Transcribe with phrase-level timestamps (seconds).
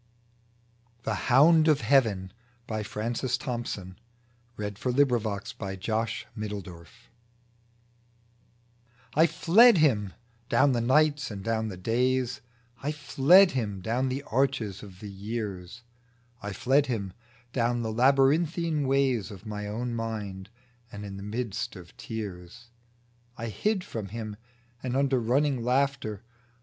[1.05, 2.33] sareth, but Thames
[2.65, 3.99] 1 Francis Thompson
[4.57, 5.77] THE HOUND OF HEAVEN
[9.15, 10.13] I FLED Him,
[10.49, 12.41] down the nights and down the days;
[12.81, 15.83] I fled Him, down the arches of the years;
[16.41, 17.13] I fled Him,
[17.53, 20.49] down the labyrinthine ways Of my own mind;
[20.91, 22.71] and in the mist of tears
[23.37, 24.35] I hid from Him,
[24.81, 26.23] and under running laughter.